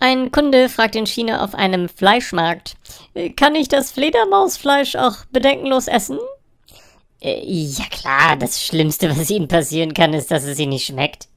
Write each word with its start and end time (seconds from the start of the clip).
Ein 0.00 0.32
Kunde 0.32 0.70
fragt 0.70 0.96
in 0.96 1.06
China 1.06 1.44
auf 1.44 1.54
einem 1.54 1.88
Fleischmarkt, 1.88 2.74
kann 3.36 3.54
ich 3.54 3.68
das 3.68 3.92
Fledermausfleisch 3.92 4.96
auch 4.96 5.26
bedenkenlos 5.30 5.88
essen? 5.88 6.18
Äh, 7.20 7.44
ja 7.44 7.84
klar, 7.90 8.36
das 8.36 8.64
Schlimmste, 8.64 9.10
was 9.10 9.28
Ihnen 9.28 9.46
passieren 9.46 9.92
kann, 9.92 10.14
ist, 10.14 10.30
dass 10.30 10.44
es 10.44 10.58
Ihnen 10.58 10.70
nicht 10.70 10.86
schmeckt. 10.86 11.28